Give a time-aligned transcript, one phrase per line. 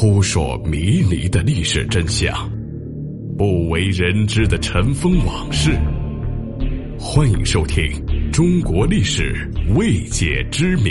[0.00, 2.48] 扑朔迷离的历史真相，
[3.36, 5.72] 不为人知的尘封往事。
[6.96, 7.82] 欢迎收听
[8.30, 10.90] 《中国历史未解之谜》。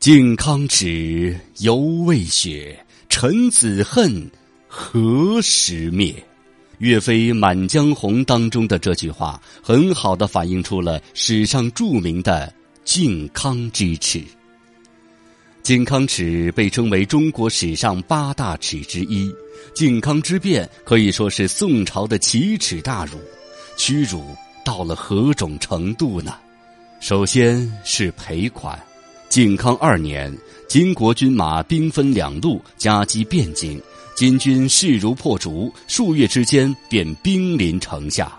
[0.00, 2.74] 靖康耻，犹未雪；
[3.10, 4.30] 臣子恨，
[4.66, 6.10] 何时灭？
[6.78, 12.50] 岳飞《满江红》当中的这句话，很好的反映出了史上著名的
[12.82, 14.22] 靖康之耻。
[15.66, 19.28] 靖康耻被称为中国史上八大耻之一，
[19.74, 23.18] 靖康之变可以说是宋朝的奇耻大辱，
[23.76, 24.24] 屈辱
[24.64, 26.36] 到了何种程度呢？
[27.00, 28.80] 首先是赔款。
[29.28, 30.32] 靖康二年，
[30.68, 33.82] 金国军马兵分两路夹击汴京。
[34.14, 38.32] 金军势如破竹，数月之间便兵临城下，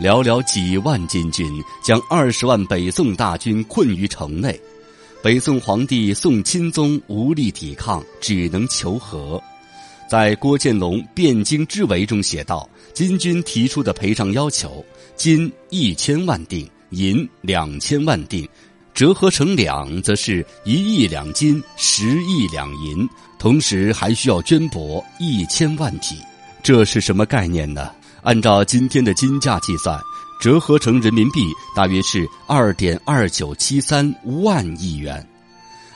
[0.00, 1.50] 寥寥几万金军
[1.82, 4.56] 将二十万北宋大军困于城内，
[5.22, 9.42] 北宋皇帝宋钦宗无力抵抗，只能求和。
[10.08, 14.82] 在郭建龙《汴京之围》中写道：“金军提出的赔偿要求，
[15.16, 18.48] 金一千万锭，银两千万锭。”
[18.94, 23.06] 折合成两，则是一亿两金，十亿两银，
[23.38, 26.16] 同时还需要绢帛一千万匹。
[26.62, 27.90] 这是什么概念呢？
[28.22, 29.98] 按照今天的金价计算，
[30.40, 35.24] 折合成人民币大约是二点二九七三万亿元。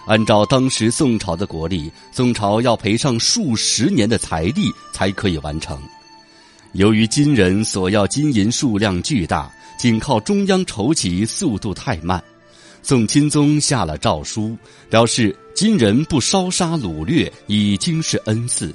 [0.06, 5.80] 按照当时宋朝的国力，宋朝要赔上数十年的财力才可以完成。
[6.72, 12.22] 由于金人索要金银数量巨大，仅靠中央筹集速度太慢。
[12.82, 14.54] 宋钦宗下了诏书，
[14.90, 18.74] 表示金人不烧杀掳掠已经是恩赐，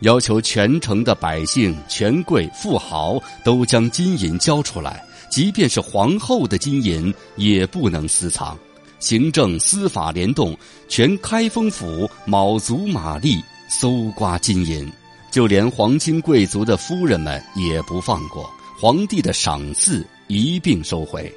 [0.00, 8.58] 要求全城的百姓、权贵、富豪都将金银交出来，即便是皇后的金银也不能私藏。
[8.98, 10.56] 行政、司法联动，
[10.88, 14.90] 全开封府卯足马力搜刮金银，
[15.30, 21.32] 就连皇亲贵族的夫人们也不放过，皇帝的赏赐一并收回。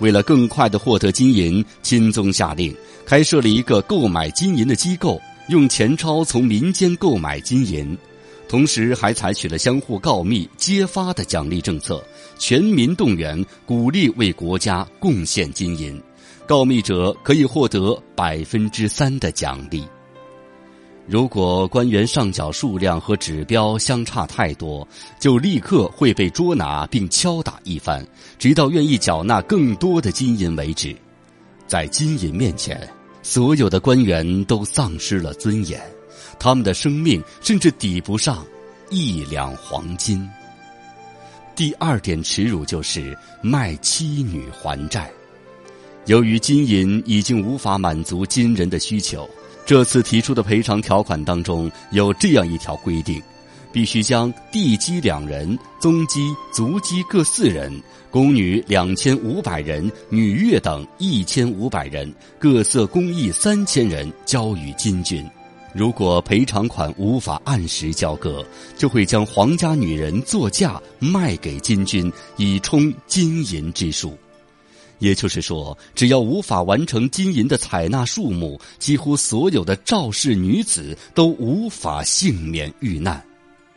[0.00, 2.74] 为了更快的获得金银，钦宗下令
[3.06, 7.96] 开设了一个购买金银的机构，用钱钞从民间购买金银，
[8.48, 12.02] 同时还采取了相互告密、揭发的奖励政策，
[12.38, 16.02] 全民动员，鼓励为国家贡献金银，
[16.46, 19.84] 告密者可以获得百分之三的奖励。
[21.06, 24.86] 如果官员上缴数量和指标相差太多，
[25.18, 28.06] 就立刻会被捉拿并敲打一番，
[28.38, 30.94] 直到愿意缴纳更多的金银为止。
[31.66, 32.86] 在金银面前，
[33.22, 35.80] 所有的官员都丧失了尊严，
[36.38, 38.44] 他们的生命甚至抵不上
[38.90, 40.28] 一两黄金。
[41.56, 45.10] 第二点耻辱就是卖妻女还债，
[46.06, 49.28] 由于金银已经无法满足金人的需求。
[49.66, 53.20] 这次提出的赔偿条款当中有这样一条规定：
[53.70, 57.70] 必须将地基两人、宗基、族基各四人、
[58.10, 65.28] 宫女两千五百人、女乐等一千五百人、各色工艺三千人交予金军。
[65.74, 68.44] 如果赔偿款无法按时交割，
[68.76, 74.16] 就会将皇家女人作嫁卖给金军，以充金银之数。
[74.98, 83.24] 也就是说，只要无法完成金银的采纳数目，几乎所有的赵氏女子都无法幸免遇难，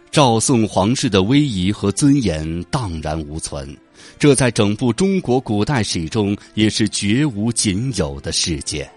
[0.09, 3.77] 赵宋皇室的威仪和尊严荡然无存。
[4.17, 8.89] 这在整部中国古代史中也是绝无仅有的事件。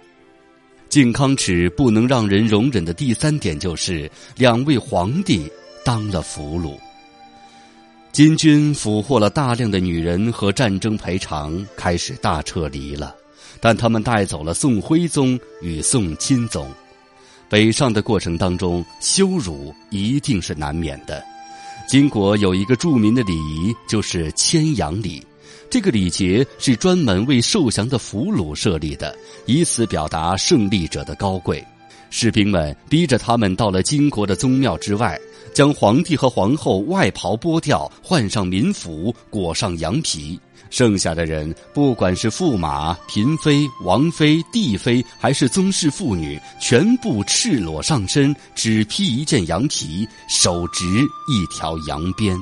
[0.94, 5.50] 靖康耻不能让人容忍的第三点就是，两位皇帝
[5.84, 6.78] 当了俘虏。
[8.12, 13.12] 金军俘获了大量的女人和战争赔偿，开始大撤离了。
[13.60, 16.70] 但他们带走了宋徽宗与宋钦宗。
[17.48, 21.20] 北上的过程当中，羞辱一定是难免的。
[21.88, 25.20] 金国有一个著名的礼仪，就是牵羊礼。
[25.70, 29.16] 这个礼节是专门为受降的俘虏设立的，
[29.46, 31.64] 以此表达胜利者的高贵。
[32.10, 35.18] 士兵们逼着他们到了金国的宗庙之外。
[35.52, 40.38] 将皇帝和皇后外袍剥掉，换上民服，裹上羊皮。
[40.68, 50.84] 剩下的人，不管是驸马、嫔妃、王妃、帝妃，还是宗室妇女，全部赤裸上身，只披一件羊皮，手执
[51.28, 52.36] 一条羊鞭。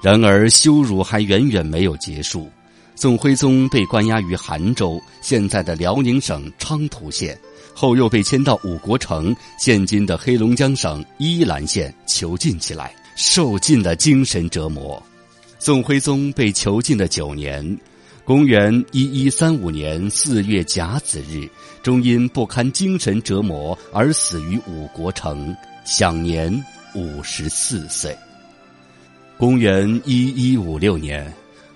[0.00, 2.48] 然而，羞辱还远远没有结束。
[2.94, 7.38] 宋徽宗被关押于杭州（现在的辽宁省昌图县）。
[7.74, 15.00] 后又被迁到五国城（现今的黑龙江省依兰县）囚禁起来，受尽了精神折磨。
[15.60, 17.78] 宋徽宗被囚禁了九年，
[18.24, 21.48] 公元一一三五年四月甲子日，
[21.82, 25.54] 终因不堪精神折磨而死于五国城，
[25.84, 26.52] 享年
[26.94, 28.16] 五十四岁。
[29.38, 31.32] 公元一一五六年，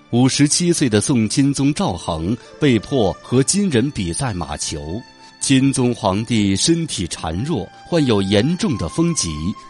[0.09, 5.01] 五十七岁的宋钦宗赵恒被迫和金人比赛马球，
[5.39, 9.29] 钦宗皇帝身体孱弱，患有严重的风疾，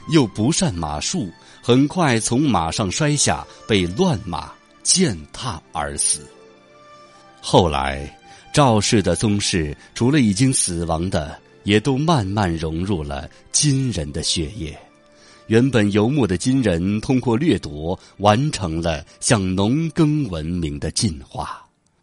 [0.10, 1.30] 又不善马术，
[1.62, 4.51] 很快从马上摔下，被乱马
[4.81, 6.28] 践踏而死。
[7.42, 8.12] 后来，
[8.51, 14.75] 赵氏的宗室除了已经死亡的，也都慢慢融入了金人的血液。
[15.54, 21.62] 原本游牧的金人，通过掠夺，完成了向农耕文明的进化。